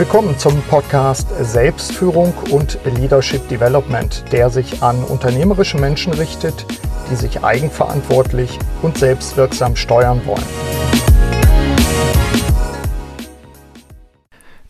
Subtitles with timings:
[0.00, 6.64] Willkommen zum Podcast Selbstführung und Leadership Development, der sich an unternehmerische Menschen richtet,
[7.10, 10.42] die sich eigenverantwortlich und selbstwirksam steuern wollen.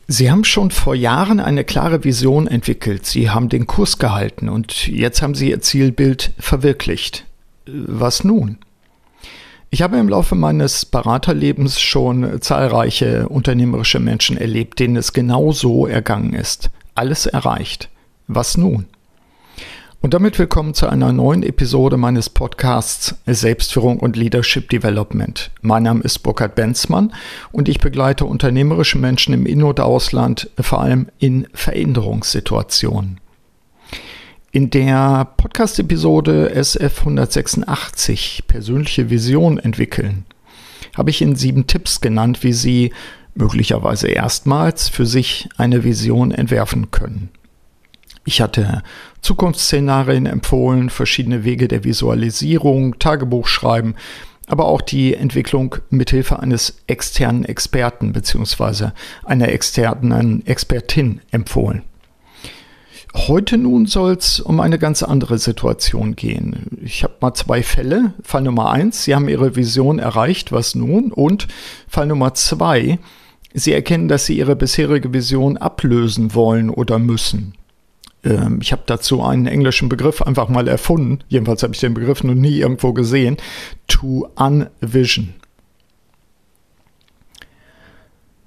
[0.08, 4.88] Sie haben schon vor Jahren eine klare Vision entwickelt, Sie haben den Kurs gehalten und
[4.88, 7.24] jetzt haben Sie Ihr Zielbild verwirklicht.
[7.66, 8.58] Was nun?
[9.73, 15.86] Ich habe im Laufe meines Beraterlebens schon zahlreiche unternehmerische Menschen erlebt, denen es genau so
[15.86, 16.71] ergangen ist.
[16.96, 17.89] Alles erreicht.
[18.27, 18.86] Was nun?
[20.00, 25.53] Und damit willkommen zu einer neuen Episode meines Podcasts Selbstführung und Leadership Development.
[25.63, 27.13] Mein Name ist Burkhard Benzmann
[27.52, 33.20] und ich begleite unternehmerische Menschen im In- und Ausland, vor allem in Veränderungssituationen.
[34.53, 40.25] In der Podcast-Episode SF 186 Persönliche Vision entwickeln
[40.97, 42.92] habe ich Ihnen sieben Tipps genannt, wie Sie
[43.36, 47.28] möglicherweise erstmals für sich eine Vision entwerfen können.
[48.24, 48.83] Ich hatte
[49.20, 53.94] Zukunftsszenarien empfohlen, verschiedene Wege der Visualisierung, Tagebuch schreiben,
[54.48, 58.89] aber auch die Entwicklung mithilfe eines externen Experten bzw.
[59.24, 61.84] einer externen Expertin empfohlen.
[63.14, 66.78] Heute nun soll es um eine ganz andere Situation gehen.
[66.83, 68.14] Ich habe mal zwei Fälle.
[68.22, 71.11] Fall Nummer eins, Sie haben Ihre Vision erreicht, was nun?
[71.11, 71.48] Und
[71.89, 72.98] Fall Nummer zwei,
[73.52, 77.55] Sie erkennen, dass Sie Ihre bisherige Vision ablösen wollen oder müssen.
[78.22, 81.20] Ähm, ich habe dazu einen englischen Begriff einfach mal erfunden.
[81.28, 83.39] Jedenfalls habe ich den Begriff noch nie irgendwo gesehen.
[83.89, 85.34] To unvision.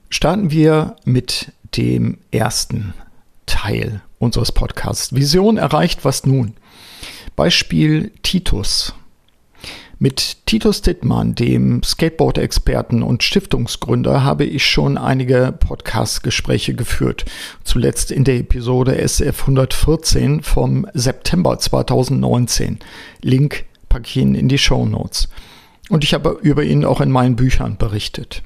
[0.09, 2.93] Starten wir mit dem ersten
[3.45, 5.13] Teil unseres Podcasts.
[5.13, 6.53] Vision erreicht, was nun?
[7.35, 8.93] Beispiel Titus.
[9.99, 17.23] Mit Titus Dittmann, dem Skateboard-Experten und Stiftungsgründer, habe ich schon einige Podcast-Gespräche geführt.
[17.63, 22.79] Zuletzt in der Episode SF 114 vom September 2019.
[23.21, 25.29] Link packe ich Ihnen in die Show Notes.
[25.89, 28.43] Und ich habe über ihn auch in meinen Büchern berichtet.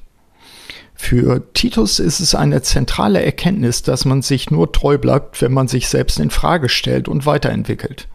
[1.00, 5.68] Für Titus ist es eine zentrale Erkenntnis, dass man sich nur treu bleibt, wenn man
[5.68, 8.08] sich selbst in Frage stellt und weiterentwickelt.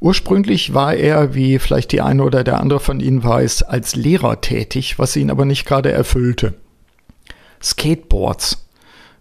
[0.00, 4.42] Ursprünglich war er, wie vielleicht die eine oder der andere von Ihnen weiß, als Lehrer
[4.42, 6.54] tätig, was ihn aber nicht gerade erfüllte.
[7.62, 8.66] Skateboards.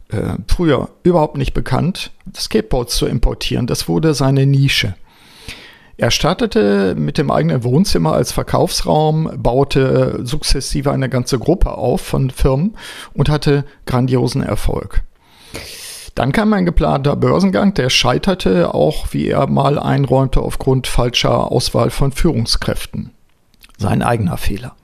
[0.09, 4.93] Äh, früher überhaupt nicht bekannt, Skateboards zu importieren, das wurde seine Nische.
[6.03, 12.29] Er startete mit dem eigenen Wohnzimmer als Verkaufsraum, baute sukzessive eine ganze Gruppe auf von
[12.29, 12.75] Firmen
[13.13, 15.03] und hatte grandiosen Erfolg.
[16.13, 21.89] Dann kam ein geplanter Börsengang, der scheiterte auch, wie er mal einräumte, aufgrund falscher Auswahl
[21.89, 23.11] von Führungskräften.
[23.77, 24.75] Sein eigener Fehler.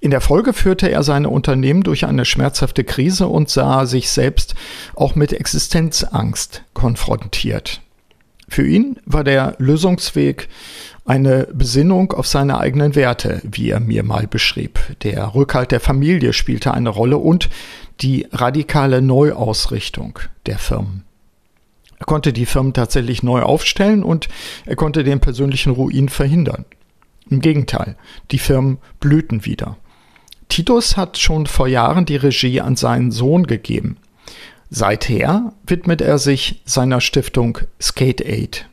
[0.00, 4.54] In der Folge führte er seine Unternehmen durch eine schmerzhafte Krise und sah sich selbst
[4.94, 7.80] auch mit Existenzangst konfrontiert.
[8.48, 10.48] Für ihn war der Lösungsweg
[11.04, 14.78] eine Besinnung auf seine eigenen Werte, wie er mir mal beschrieb.
[15.02, 17.50] Der Rückhalt der Familie spielte eine Rolle und
[18.00, 21.04] die radikale Neuausrichtung der Firmen.
[21.98, 24.28] Er konnte die Firmen tatsächlich neu aufstellen und
[24.66, 26.64] er konnte den persönlichen Ruin verhindern.
[27.30, 27.96] Im Gegenteil,
[28.30, 29.76] die Firmen blühten wieder.
[30.48, 33.96] Titus hat schon vor Jahren die Regie an seinen Sohn gegeben.
[34.76, 38.68] Seither widmet er sich seiner Stiftung Skate Aid.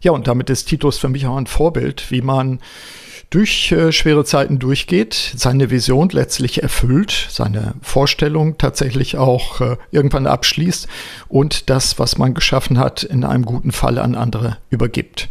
[0.00, 2.58] Ja, und damit ist Titus für mich auch ein Vorbild, wie man
[3.30, 10.26] durch äh, schwere Zeiten durchgeht, seine Vision letztlich erfüllt, seine Vorstellung tatsächlich auch äh, irgendwann
[10.26, 10.88] abschließt
[11.28, 15.28] und das, was man geschaffen hat, in einem guten Fall an andere übergibt.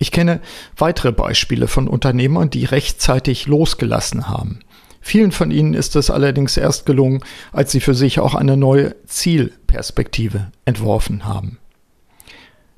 [0.00, 0.40] Ich kenne
[0.76, 4.58] weitere Beispiele von Unternehmern, die rechtzeitig losgelassen haben.
[5.06, 7.20] Vielen von ihnen ist es allerdings erst gelungen,
[7.52, 11.58] als sie für sich auch eine neue Zielperspektive entworfen haben.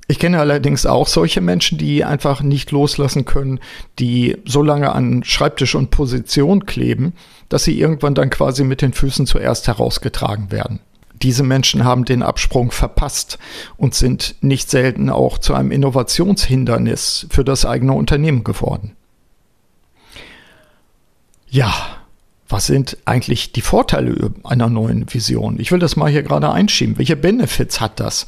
[0.09, 3.61] Ich kenne allerdings auch solche Menschen, die einfach nicht loslassen können,
[3.97, 7.13] die so lange an Schreibtisch und Position kleben,
[7.47, 10.81] dass sie irgendwann dann quasi mit den Füßen zuerst herausgetragen werden.
[11.21, 13.39] Diese Menschen haben den Absprung verpasst
[13.77, 18.97] und sind nicht selten auch zu einem Innovationshindernis für das eigene Unternehmen geworden.
[21.49, 21.73] Ja,
[22.49, 25.59] was sind eigentlich die Vorteile einer neuen Vision?
[25.59, 26.97] Ich will das mal hier gerade einschieben.
[26.97, 28.25] Welche Benefits hat das?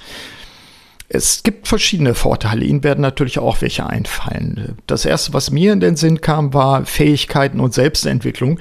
[1.08, 2.66] Es gibt verschiedene Vorteile.
[2.66, 4.78] Ihnen werden natürlich auch welche einfallen.
[4.86, 8.60] Das erste, was mir in den Sinn kam, war Fähigkeiten und Selbstentwicklung.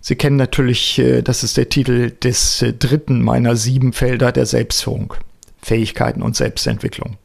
[0.00, 4.46] Sie kennen natürlich, äh, das ist der Titel des äh, dritten meiner sieben Felder der
[4.46, 5.14] Selbstführung.
[5.60, 7.18] Fähigkeiten und Selbstentwicklung.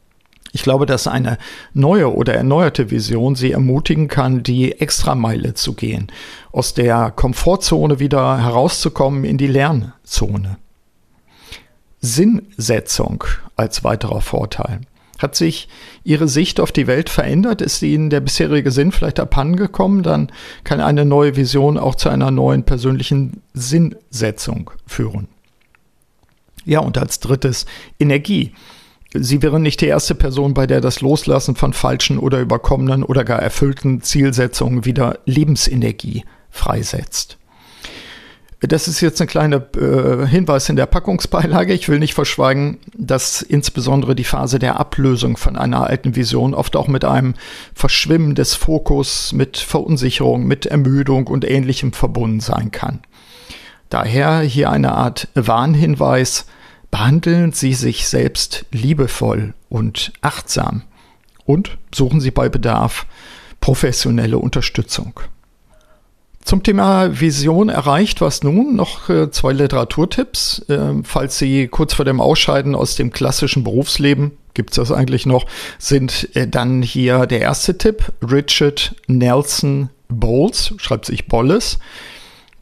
[0.52, 1.38] Ich glaube, dass eine
[1.74, 6.10] neue oder erneuerte Vision Sie ermutigen kann, die Extrameile zu gehen,
[6.52, 10.58] aus der Komfortzone wieder herauszukommen in die Lernzone.
[12.00, 13.24] Sinnsetzung
[13.56, 14.80] als weiterer Vorteil.
[15.18, 15.68] Hat sich
[16.04, 17.60] Ihre Sicht auf die Welt verändert?
[17.60, 20.04] Ist Ihnen der bisherige Sinn vielleicht abhandengekommen?
[20.04, 20.30] Dann
[20.62, 25.26] kann eine neue Vision auch zu einer neuen persönlichen Sinnsetzung führen.
[26.64, 27.66] Ja, und als drittes
[27.98, 28.52] Energie.
[29.14, 33.24] Sie wären nicht die erste Person, bei der das Loslassen von falschen oder überkommenen oder
[33.24, 37.38] gar erfüllten Zielsetzungen wieder Lebensenergie freisetzt.
[38.60, 41.72] Das ist jetzt ein kleiner äh, Hinweis in der Packungsbeilage.
[41.72, 46.74] Ich will nicht verschweigen, dass insbesondere die Phase der Ablösung von einer alten Vision oft
[46.74, 47.34] auch mit einem
[47.72, 53.00] Verschwimmen des Fokus, mit Verunsicherung, mit Ermüdung und ähnlichem verbunden sein kann.
[53.90, 56.46] Daher hier eine Art Warnhinweis.
[56.90, 60.82] Behandeln Sie sich selbst liebevoll und achtsam
[61.44, 63.06] und suchen Sie bei Bedarf
[63.60, 65.20] professionelle Unterstützung.
[66.48, 68.74] Zum Thema Vision erreicht, was nun?
[68.74, 70.60] Noch äh, zwei Literaturtipps.
[70.70, 75.26] Äh, falls Sie kurz vor dem Ausscheiden aus dem klassischen Berufsleben, gibt es das eigentlich
[75.26, 75.44] noch,
[75.78, 81.78] sind äh, dann hier der erste Tipp, Richard Nelson Bowles, schreibt sich Bolles.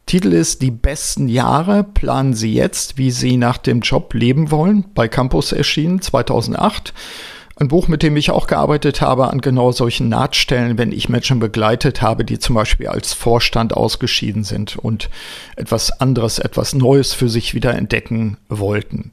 [0.07, 4.85] Titel ist Die besten Jahre planen Sie jetzt, wie Sie nach dem Job leben wollen,
[4.95, 6.93] bei Campus erschienen 2008.
[7.57, 11.39] Ein Buch, mit dem ich auch gearbeitet habe an genau solchen Nahtstellen, wenn ich Menschen
[11.39, 15.09] begleitet habe, die zum Beispiel als Vorstand ausgeschieden sind und
[15.57, 19.11] etwas anderes, etwas Neues für sich wieder entdecken wollten.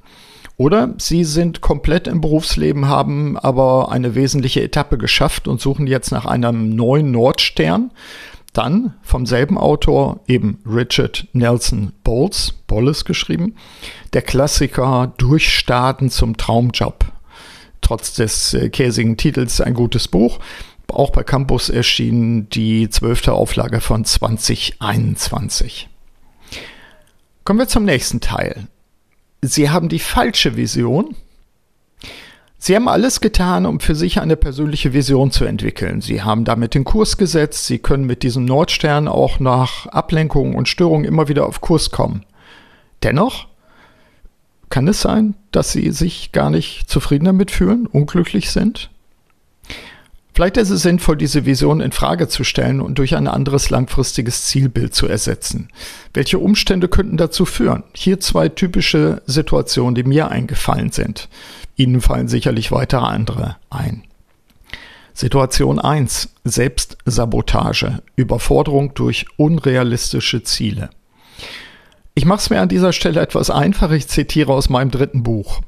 [0.57, 6.13] Oder sie sind komplett im Berufsleben, haben aber eine wesentliche Etappe geschafft und suchen jetzt
[6.13, 7.91] nach einem neuen Nordstern.
[8.55, 13.57] Dann vom selben Autor, eben Richard Nelson Bowles, Bolles geschrieben,
[14.15, 17.13] der Klassiker Durchstarten zum Traumjob
[17.85, 20.41] trotz des äh, käsigen Titels ein gutes Buch.
[20.89, 25.89] Auch bei Campus erschien die zwölfte Auflage von 2021.
[27.45, 28.69] Kommen wir zum nächsten Teil.
[29.43, 31.15] Sie haben die falsche Vision.
[32.67, 36.01] Sie haben alles getan, um für sich eine persönliche Vision zu entwickeln.
[36.01, 37.67] Sie haben damit den Kurs gesetzt.
[37.67, 42.25] Sie können mit diesem Nordstern auch nach Ablenkungen und Störungen immer wieder auf Kurs kommen.
[43.03, 43.49] Dennoch
[44.71, 48.89] kann es sein, dass sie sich gar nicht zufrieden damit fühlen, unglücklich sind?
[50.35, 54.47] Vielleicht ist es sinnvoll, diese Vision in Frage zu stellen und durch ein anderes langfristiges
[54.47, 55.69] Zielbild zu ersetzen.
[56.13, 57.85] Welche Umstände könnten dazu führen?
[57.95, 61.29] Hier zwei typische Situationen, die mir eingefallen sind.
[61.77, 64.03] Ihnen fallen sicherlich weitere andere ein.
[65.13, 66.31] Situation 1.
[66.43, 68.03] Selbstsabotage.
[68.17, 70.91] Überforderung durch unrealistische Ziele.
[72.17, 73.93] Ich mache es mir an dieser Stelle etwas einfach.
[73.93, 75.61] Ich zitiere aus meinem dritten Buch.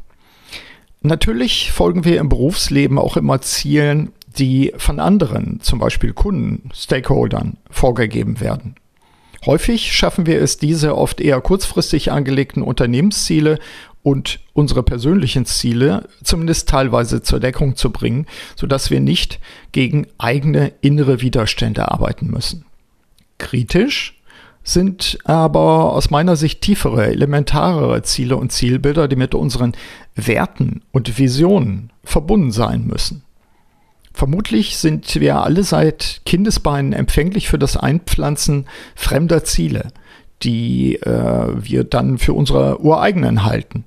[1.03, 7.57] Natürlich folgen wir im Berufsleben auch immer Zielen, die von anderen, zum Beispiel Kunden, Stakeholdern,
[7.71, 8.77] vorgegeben werden.
[9.45, 13.59] Häufig schaffen wir es, diese oft eher kurzfristig angelegten Unternehmensziele
[14.03, 19.41] und unsere persönlichen Ziele zumindest teilweise zur Deckung zu bringen, sodass wir nicht
[19.73, 22.65] gegen eigene innere Widerstände arbeiten müssen.
[23.39, 24.21] Kritisch
[24.63, 29.73] sind aber aus meiner Sicht tiefere, elementarere Ziele und Zielbilder, die mit unseren
[30.17, 33.23] Werten und Visionen verbunden sein müssen.
[34.17, 38.65] Vermutlich sind wir alle seit Kindesbeinen empfänglich für das Einpflanzen
[38.95, 39.89] fremder Ziele,
[40.43, 43.85] die äh, wir dann für unsere ureigenen halten.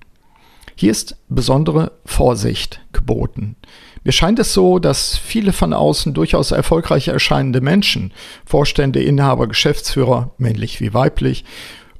[0.76, 3.56] Hier ist besondere Vorsicht geboten.
[4.04, 8.14] Mir scheint es so, dass viele von außen durchaus erfolgreich erscheinende Menschen,
[8.46, 11.44] Vorstände, Inhaber, Geschäftsführer, männlich wie weiblich,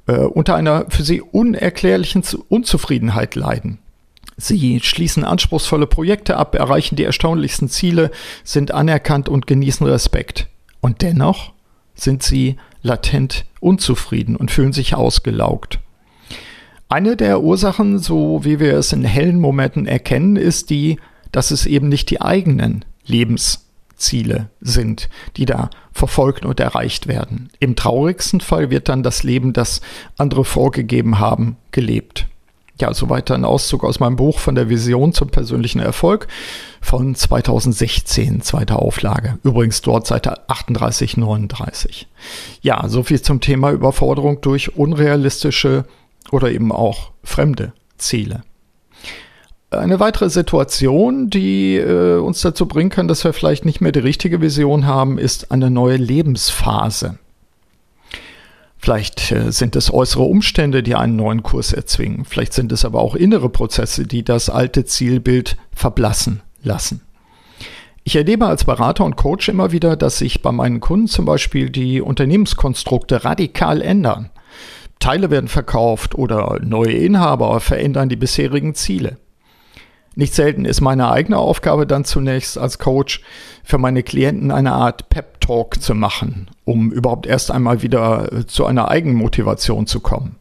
[0.06, 3.80] äh, unter einer für sie unerklärlichen Unzufriedenheit leiden.
[4.40, 8.10] Sie schließen anspruchsvolle Projekte ab, erreichen die erstaunlichsten Ziele,
[8.42, 10.48] sind anerkannt und genießen Respekt.
[10.80, 11.52] Und dennoch
[11.94, 15.78] sind sie latent unzufrieden und fühlen sich ausgelaugt.
[16.88, 20.98] Eine der Ursachen, so wie wir es in hellen Momenten erkennen, ist die
[21.32, 27.50] dass es eben nicht die eigenen Lebensziele sind, die da verfolgt und erreicht werden.
[27.58, 29.80] Im traurigsten Fall wird dann das Leben, das
[30.16, 32.26] andere vorgegeben haben, gelebt.
[32.80, 36.28] Ja, soweit ein Auszug aus meinem Buch von der Vision zum persönlichen Erfolg
[36.80, 39.38] von 2016, zweite Auflage.
[39.44, 42.08] Übrigens dort Seite 38, 39.
[42.62, 45.84] Ja, so viel zum Thema Überforderung durch unrealistische
[46.32, 48.44] oder eben auch fremde Ziele.
[49.70, 54.00] Eine weitere Situation, die äh, uns dazu bringen kann, dass wir vielleicht nicht mehr die
[54.00, 57.18] richtige Vision haben, ist eine neue Lebensphase.
[58.80, 62.24] Vielleicht äh, sind es äußere Umstände, die einen neuen Kurs erzwingen.
[62.24, 67.02] Vielleicht sind es aber auch innere Prozesse, die das alte Zielbild verblassen lassen.
[68.04, 71.68] Ich erlebe als Berater und Coach immer wieder, dass sich bei meinen Kunden zum Beispiel
[71.70, 74.30] die Unternehmenskonstrukte radikal ändern
[75.00, 79.16] Teile werden verkauft oder neue Inhaber verändern die bisherigen Ziele.
[80.20, 83.22] Nicht selten ist meine eigene Aufgabe dann zunächst als Coach
[83.64, 88.66] für meine Klienten eine Art Pep-Talk zu machen, um überhaupt erst einmal wieder äh, zu
[88.66, 90.36] einer Eigenmotivation zu kommen.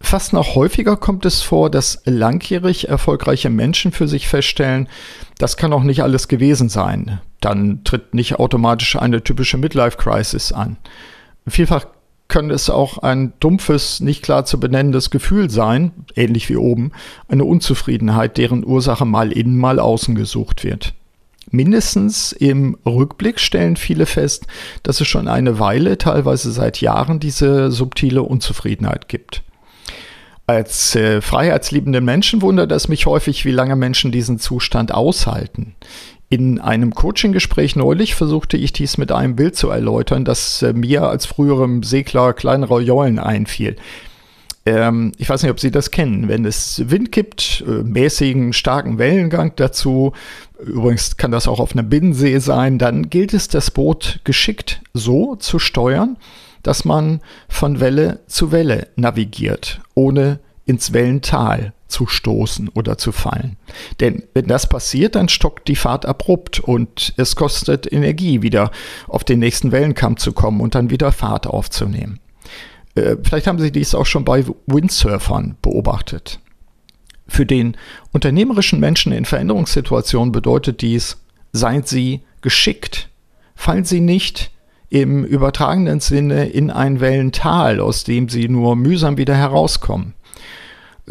[0.00, 4.88] Fast noch häufiger kommt es vor, dass langjährig erfolgreiche Menschen für sich feststellen,
[5.36, 7.20] das kann auch nicht alles gewesen sein.
[7.42, 10.78] Dann tritt nicht automatisch eine typische Midlife-Crisis an.
[11.46, 11.84] Vielfach
[12.28, 16.92] kann es auch ein dumpfes, nicht klar zu benennendes Gefühl sein, ähnlich wie oben,
[17.26, 20.94] eine Unzufriedenheit, deren Ursache mal innen, mal außen gesucht wird.
[21.50, 24.46] Mindestens im Rückblick stellen viele fest,
[24.82, 29.42] dass es schon eine Weile, teilweise seit Jahren, diese subtile Unzufriedenheit gibt.
[30.46, 35.74] Als äh, freiheitsliebende Menschen wundert es mich häufig, wie lange Menschen diesen Zustand aushalten.
[36.30, 41.04] In einem Coaching-Gespräch neulich versuchte ich dies mit einem Bild zu erläutern, das äh, mir
[41.04, 43.76] als früherem Segler kleinerer Jollen einfiel.
[44.66, 46.28] Ähm, ich weiß nicht, ob Sie das kennen.
[46.28, 50.12] Wenn es Wind gibt, äh, mäßigen, starken Wellengang dazu,
[50.62, 55.36] übrigens kann das auch auf einem Binnensee sein, dann gilt es, das Boot geschickt so
[55.36, 56.18] zu steuern,
[56.62, 63.56] dass man von Welle zu Welle navigiert, ohne ins Wellental zu stoßen oder zu fallen.
[64.00, 68.70] Denn wenn das passiert, dann stockt die Fahrt abrupt und es kostet Energie, wieder
[69.06, 72.20] auf den nächsten Wellenkamm zu kommen und dann wieder Fahrt aufzunehmen.
[72.94, 76.38] Äh, vielleicht haben Sie dies auch schon bei Windsurfern beobachtet.
[77.26, 77.76] Für den
[78.12, 81.16] unternehmerischen Menschen in Veränderungssituationen bedeutet dies,
[81.52, 83.08] seien Sie geschickt,
[83.54, 84.50] fallen Sie nicht
[84.90, 90.14] im übertragenen Sinne in ein Wellental, aus dem Sie nur mühsam wieder herauskommen.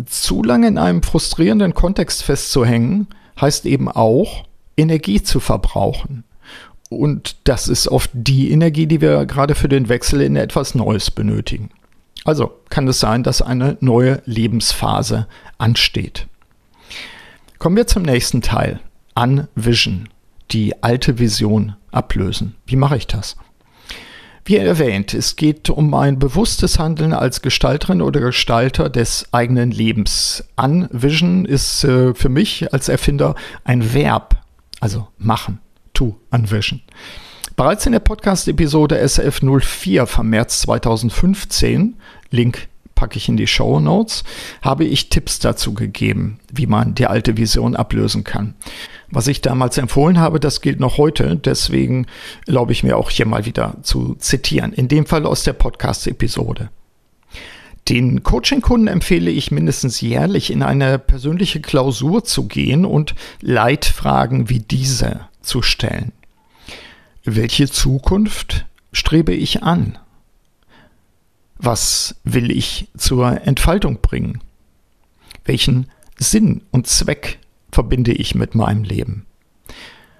[0.05, 3.07] Zu lange in einem frustrierenden Kontext festzuhängen,
[3.39, 6.23] heißt eben auch, Energie zu verbrauchen.
[6.89, 11.11] Und das ist oft die Energie, die wir gerade für den Wechsel in etwas Neues
[11.11, 11.69] benötigen.
[12.23, 15.27] Also kann es sein, dass eine neue Lebensphase
[15.57, 16.27] ansteht.
[17.59, 18.79] Kommen wir zum nächsten Teil.
[19.15, 20.09] Unvision.
[20.51, 22.55] Die alte Vision ablösen.
[22.65, 23.35] Wie mache ich das?
[24.47, 30.41] Wie erwähnt, es geht um ein bewusstes Handeln als Gestalterin oder Gestalter des eigenen Lebens.
[30.55, 33.35] Unvision ist äh, für mich als Erfinder
[33.65, 34.37] ein Verb,
[34.79, 35.59] also machen,
[35.93, 36.81] to, unvision.
[37.57, 41.97] Bereits in der Podcast-Episode SF04 vom März 2015,
[42.29, 44.23] Link packe ich in die Show Notes,
[44.61, 48.55] habe ich Tipps dazu gegeben, wie man die alte Vision ablösen kann.
[49.09, 51.37] Was ich damals empfohlen habe, das gilt noch heute.
[51.37, 52.07] Deswegen
[52.47, 54.73] erlaube ich mir auch hier mal wieder zu zitieren.
[54.73, 56.69] In dem Fall aus der Podcast-Episode.
[57.87, 64.59] Den Coaching-Kunden empfehle ich mindestens jährlich in eine persönliche Klausur zu gehen und Leitfragen wie
[64.59, 66.11] diese zu stellen.
[67.23, 69.99] Welche Zukunft strebe ich an?
[71.59, 74.41] Was will ich zur Entfaltung bringen?
[75.45, 75.87] Welchen
[76.17, 77.39] Sinn und Zweck
[77.71, 79.25] verbinde ich mit meinem Leben?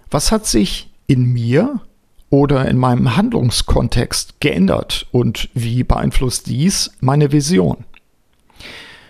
[0.10, 1.82] Was hat sich in mir
[2.29, 7.86] oder in meinem Handlungskontext geändert und wie beeinflusst dies meine Vision?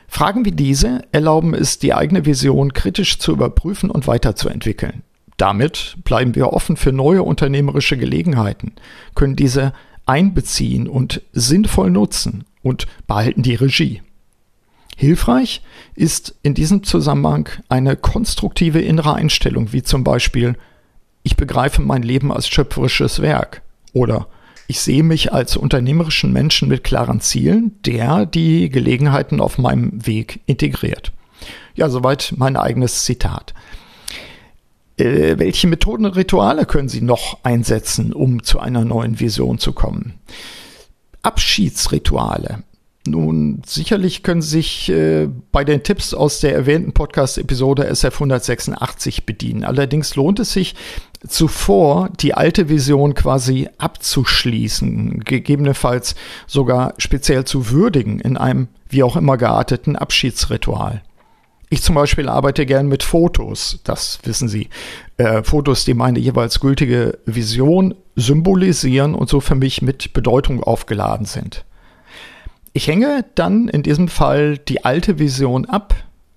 [0.08, 5.04] Fragen wie diese erlauben es, die eigene Vision kritisch zu überprüfen und weiterzuentwickeln.
[5.36, 8.74] Damit bleiben wir offen für neue unternehmerische Gelegenheiten,
[9.14, 9.74] können diese
[10.08, 14.02] einbeziehen und sinnvoll nutzen und behalten die Regie.
[14.96, 15.62] Hilfreich
[15.94, 20.56] ist in diesem Zusammenhang eine konstruktive innere Einstellung, wie zum Beispiel,
[21.22, 23.62] ich begreife mein Leben als schöpferisches Werk
[23.94, 24.28] oder
[24.68, 30.42] ich sehe mich als unternehmerischen Menschen mit klaren Zielen, der die Gelegenheiten auf meinem Weg
[30.46, 31.12] integriert.
[31.76, 33.54] Ja, soweit mein eigenes Zitat.
[34.98, 39.74] Äh, welche Methoden und Rituale können Sie noch einsetzen, um zu einer neuen Vision zu
[39.74, 40.16] kommen?
[41.22, 42.64] Abschiedsrituale.
[43.08, 49.26] Nun, sicherlich können Sie sich äh, bei den Tipps aus der erwähnten Podcast-Episode SF 186
[49.26, 49.64] bedienen.
[49.64, 50.76] Allerdings lohnt es sich,
[51.26, 56.16] zuvor die alte Vision quasi abzuschließen, gegebenenfalls
[56.48, 61.02] sogar speziell zu würdigen in einem wie auch immer gearteten Abschiedsritual.
[61.70, 64.70] Ich zum Beispiel arbeite gern mit Fotos, das wissen Sie.
[65.18, 71.26] Äh, Fotos, die meine jeweils gültige Vision symbolisieren und so für mich mit Bedeutung aufgeladen
[71.26, 71.66] sind.
[72.72, 75.96] Ich hänge dann in diesem Fall die alte Vision ab,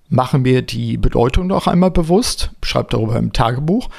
[0.09, 3.89] mache mir die Bedeutung noch einmal bewusst, schreibe darüber im Tagebuch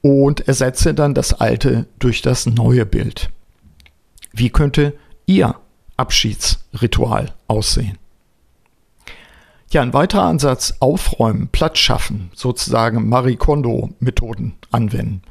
[0.00, 3.30] und ersetze dann das alte durch das neue Bild.
[4.32, 4.94] Wie könnte
[5.26, 5.56] Ihr
[5.96, 7.98] Abschiedsritual aussehen?
[9.72, 15.22] Ja, ein weiterer Ansatz, aufräumen, Platz schaffen, sozusagen Marie Kondo-Methoden anwenden.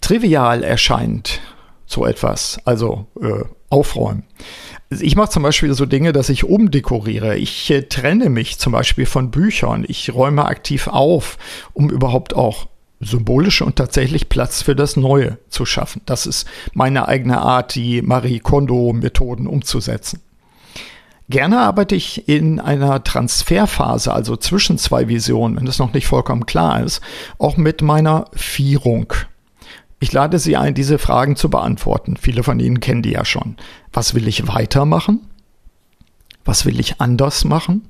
[0.00, 1.40] Trivial erscheint
[1.84, 4.22] so etwas, also äh, aufräumen.
[4.90, 7.36] Ich mache zum Beispiel so Dinge, dass ich umdekoriere.
[7.36, 9.84] Ich äh, trenne mich zum Beispiel von Büchern.
[9.88, 11.36] Ich räume aktiv auf,
[11.72, 12.68] um überhaupt auch
[13.00, 16.00] symbolisch und tatsächlich Platz für das Neue zu schaffen.
[16.06, 20.20] Das ist meine eigene Art, die Marie Kondo-Methoden umzusetzen.
[21.30, 26.44] Gerne arbeite ich in einer Transferphase, also zwischen zwei Visionen, wenn das noch nicht vollkommen
[26.44, 27.00] klar ist,
[27.38, 29.12] auch mit meiner Vierung.
[30.00, 32.18] Ich lade Sie ein, diese Fragen zu beantworten.
[32.18, 33.56] Viele von Ihnen kennen die ja schon.
[33.90, 35.20] Was will ich weitermachen?
[36.44, 37.88] Was will ich anders machen?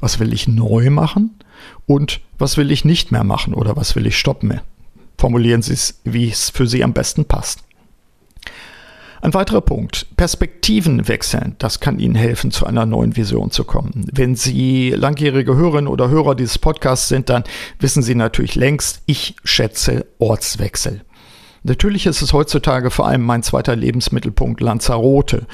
[0.00, 1.38] Was will ich neu machen?
[1.84, 4.60] Und was will ich nicht mehr machen oder was will ich stoppen?
[5.18, 7.64] Formulieren Sie es, wie es für Sie am besten passt.
[9.20, 11.56] Ein weiterer Punkt, Perspektiven wechseln.
[11.58, 14.06] Das kann Ihnen helfen, zu einer neuen Vision zu kommen.
[14.12, 17.44] Wenn Sie langjährige Hörerinnen oder Hörer dieses Podcasts sind, dann
[17.80, 21.02] wissen Sie natürlich längst, ich schätze Ortswechsel.
[21.64, 25.46] Natürlich ist es heutzutage vor allem mein zweiter Lebensmittelpunkt Lanzarote.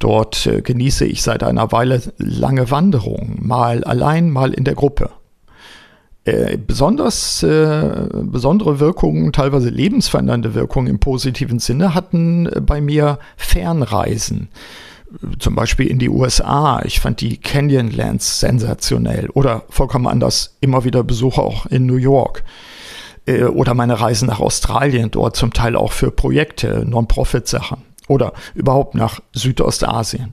[0.00, 5.10] Dort äh, genieße ich seit einer Weile lange Wanderungen, mal allein, mal in der Gruppe.
[6.24, 13.18] Äh, besonders äh, besondere Wirkungen, teilweise lebensverändernde Wirkungen im positiven Sinne hatten äh, bei mir
[13.36, 14.48] Fernreisen.
[15.38, 16.80] Zum Beispiel in die USA.
[16.84, 19.28] Ich fand die Canyonlands sensationell.
[19.34, 22.42] Oder vollkommen anders, immer wieder Besuche auch in New York.
[23.26, 27.82] Äh, oder meine Reisen nach Australien, dort zum Teil auch für Projekte, Non-Profit-Sachen.
[28.08, 30.32] Oder überhaupt nach Südostasien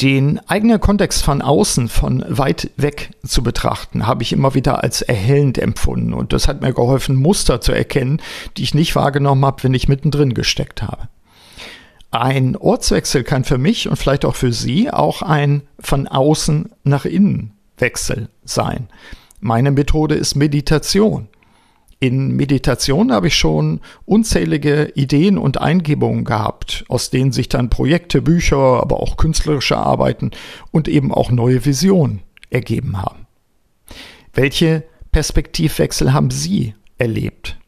[0.00, 5.02] den eigenen Kontext von außen, von weit weg zu betrachten, habe ich immer wieder als
[5.02, 6.14] erhellend empfunden.
[6.14, 8.22] Und das hat mir geholfen, Muster zu erkennen,
[8.56, 11.08] die ich nicht wahrgenommen habe, wenn ich mittendrin gesteckt habe.
[12.10, 17.04] Ein Ortswechsel kann für mich und vielleicht auch für Sie auch ein von außen nach
[17.04, 18.88] innen Wechsel sein.
[19.40, 21.28] Meine Methode ist Meditation.
[22.02, 28.22] In Meditation habe ich schon unzählige Ideen und Eingebungen gehabt, aus denen sich dann Projekte,
[28.22, 30.30] Bücher, aber auch künstlerische Arbeiten
[30.70, 33.26] und eben auch neue Visionen ergeben haben.
[34.32, 37.58] Welche Perspektivwechsel haben Sie erlebt?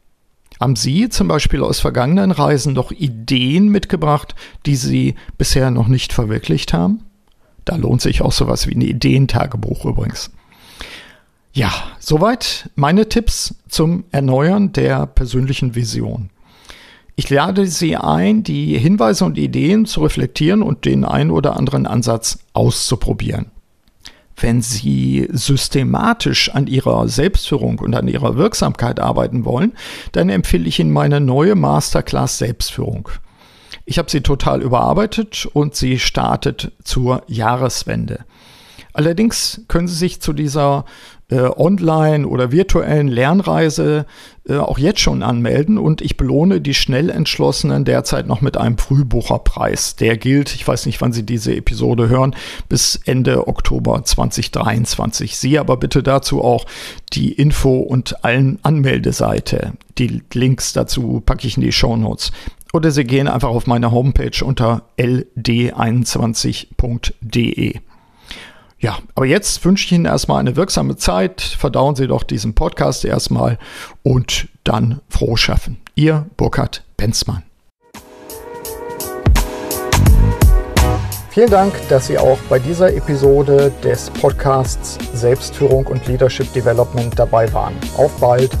[0.59, 4.33] Haben Sie zum Beispiel aus vergangenen Reisen noch Ideen mitgebracht,
[4.65, 7.03] die Sie bisher noch nicht verwirklicht haben?
[7.65, 10.31] Da lohnt sich auch sowas wie ein Ideentagebuch übrigens.
[11.55, 16.31] Ja, soweit meine Tipps zum Erneuern der persönlichen Vision.
[17.15, 21.85] Ich lade Sie ein, die Hinweise und Ideen zu reflektieren und den einen oder anderen
[21.85, 23.51] Ansatz auszuprobieren.
[24.35, 29.73] Wenn Sie systematisch an Ihrer Selbstführung und an Ihrer Wirksamkeit arbeiten wollen,
[30.11, 33.09] dann empfehle ich Ihnen meine neue Masterclass Selbstführung.
[33.85, 38.25] Ich habe sie total überarbeitet und sie startet zur Jahreswende.
[38.93, 40.85] Allerdings können Sie sich zu dieser
[41.29, 44.05] äh, online oder virtuellen Lernreise
[44.47, 48.77] äh, auch jetzt schon anmelden und ich belohne die schnell entschlossenen derzeit noch mit einem
[48.77, 49.95] Frühbucherpreis.
[49.95, 52.35] Der gilt, ich weiß nicht, wann Sie diese Episode hören,
[52.67, 55.37] bis Ende Oktober 2023.
[55.37, 56.65] Sie aber bitte dazu auch
[57.13, 59.71] die Info und allen Anmeldeseite.
[59.97, 62.33] Die Links dazu packe ich in die Show Notes.
[62.73, 67.79] Oder Sie gehen einfach auf meine Homepage unter ld21.de.
[68.83, 71.39] Ja, aber jetzt wünsche ich Ihnen erstmal eine wirksame Zeit.
[71.39, 73.57] Verdauen Sie doch diesen Podcast erstmal
[74.03, 75.77] und dann froh schaffen.
[75.95, 77.43] Ihr Burkhard Benzmann.
[81.29, 87.51] Vielen Dank, dass Sie auch bei dieser Episode des Podcasts Selbstführung und Leadership Development dabei
[87.53, 87.75] waren.
[87.95, 88.51] Auf bald!